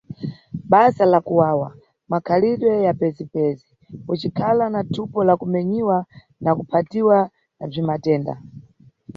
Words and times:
Basa 0.71 1.03
la 1.05 1.19
kuwawa, 1.27 1.69
makhalidwe 2.09 2.83
ya 2.83 2.93
pezipezi, 2.99 3.65
ucikhala 4.07 4.65
na 4.69 4.83
thupo 4.83 5.23
la 5.23 5.37
kumenyiwa 5.37 5.97
na 6.41 6.51
kuphatiwa 6.55 7.19
na 7.59 7.65
bzwimatenda. 7.69 8.33